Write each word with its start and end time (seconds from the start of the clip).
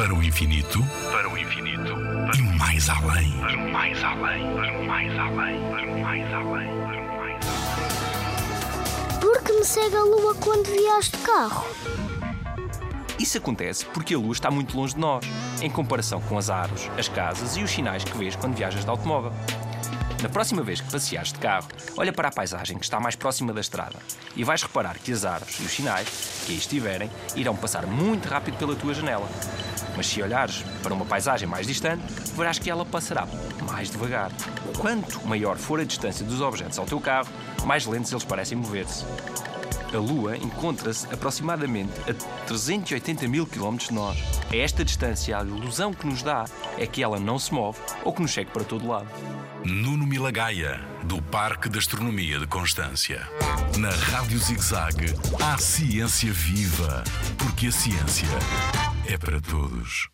Para 0.00 0.14
o 0.14 0.22
infinito, 0.22 0.82
para 1.12 1.28
o 1.28 1.36
infinito, 1.36 1.92
e 2.34 2.58
mais 2.58 2.88
além. 2.88 3.38
para 3.38 3.54
o 3.54 3.70
mais 3.70 4.02
além, 4.02 4.54
para 4.54 4.78
o 4.78 4.86
mais 4.86 5.18
além, 5.18 5.70
para 5.70 5.82
o 5.82 6.00
mais 6.00 6.32
além, 6.32 6.68
para 6.86 7.02
o 7.02 7.18
mais 7.18 7.46
além. 7.46 9.20
Por 9.20 9.42
que 9.42 9.52
me 9.52 9.62
segue 9.62 9.96
a 9.96 10.02
lua 10.02 10.34
quando 10.36 10.64
viajo 10.68 11.10
de 11.10 11.18
carro? 11.18 11.66
Isso 13.18 13.36
acontece 13.36 13.84
porque 13.92 14.14
a 14.14 14.18
lua 14.18 14.32
está 14.32 14.50
muito 14.50 14.74
longe 14.74 14.94
de 14.94 15.00
nós, 15.00 15.22
em 15.60 15.68
comparação 15.68 16.22
com 16.22 16.38
as 16.38 16.48
árvores, 16.48 16.90
as 16.98 17.06
casas 17.06 17.58
e 17.58 17.62
os 17.62 17.70
sinais 17.70 18.02
que 18.02 18.16
vês 18.16 18.34
quando 18.34 18.56
viajas 18.56 18.82
de 18.82 18.90
automóvel. 18.90 19.34
Na 20.22 20.30
próxima 20.30 20.62
vez 20.62 20.80
que 20.80 20.90
passeares 20.90 21.32
de 21.32 21.38
carro, 21.38 21.68
olha 21.96 22.12
para 22.12 22.28
a 22.28 22.32
paisagem 22.32 22.78
que 22.78 22.84
está 22.84 22.98
mais 23.00 23.16
próxima 23.16 23.52
da 23.52 23.60
estrada 23.60 23.98
e 24.34 24.44
vais 24.44 24.62
reparar 24.62 24.98
que 24.98 25.12
as 25.12 25.26
árvores 25.26 25.58
e 25.60 25.62
os 25.62 25.72
sinais, 25.72 26.42
que 26.46 26.52
aí 26.52 26.58
estiverem, 26.58 27.10
irão 27.36 27.54
passar 27.54 27.86
muito 27.86 28.28
rápido 28.28 28.56
pela 28.56 28.74
tua 28.74 28.94
janela. 28.94 29.28
Mas 30.00 30.06
se 30.06 30.22
olhares 30.22 30.64
para 30.82 30.94
uma 30.94 31.04
paisagem 31.04 31.46
mais 31.46 31.66
distante, 31.66 32.02
verás 32.34 32.58
que 32.58 32.70
ela 32.70 32.86
passará 32.86 33.28
mais 33.70 33.90
devagar. 33.90 34.32
Quanto 34.78 35.20
maior 35.26 35.58
for 35.58 35.78
a 35.78 35.84
distância 35.84 36.24
dos 36.24 36.40
objetos 36.40 36.78
ao 36.78 36.86
teu 36.86 36.98
carro, 36.98 37.28
mais 37.66 37.84
lentos 37.84 38.10
eles 38.10 38.24
parecem 38.24 38.56
mover-se. 38.56 39.04
A 39.92 39.98
Lua 39.98 40.38
encontra-se 40.38 41.06
aproximadamente 41.12 41.92
a 42.08 42.14
380 42.46 43.28
mil 43.28 43.46
quilómetros 43.46 43.90
de 43.90 43.94
nós. 43.94 44.16
A 44.50 44.56
esta 44.56 44.82
distância, 44.82 45.36
a 45.36 45.42
ilusão 45.42 45.92
que 45.92 46.06
nos 46.06 46.22
dá 46.22 46.46
é 46.78 46.86
que 46.86 47.02
ela 47.02 47.20
não 47.20 47.38
se 47.38 47.52
move 47.52 47.78
ou 48.02 48.14
que 48.14 48.22
nos 48.22 48.32
segue 48.32 48.50
para 48.50 48.64
todo 48.64 48.88
lado. 48.88 49.06
Nuno 49.66 50.06
Milagaya, 50.06 50.80
do 51.04 51.20
Parque 51.20 51.68
de 51.68 51.78
Astronomia 51.78 52.38
de 52.38 52.46
Constância. 52.46 53.28
Na 53.76 53.90
Rádio 53.90 54.38
ZigZag, 54.38 55.14
há 55.42 55.58
ciência 55.58 56.32
viva, 56.32 57.04
porque 57.36 57.66
a 57.66 57.72
ciência 57.72 58.28
é 59.12 59.18
para 59.18 59.40
todos. 59.40 60.10